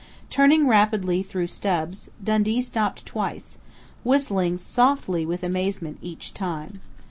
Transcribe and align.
Turning 0.31 0.67
rapidly 0.67 1.21
through 1.21 1.45
stubs, 1.45 2.09
Dundee 2.23 2.63
stopped 2.63 3.05
twice, 3.05 3.59
whistling 4.03 4.57
softly 4.57 5.27
with 5.27 5.43
amazement 5.43 5.99
each 6.01 6.33
time. 6.33 6.81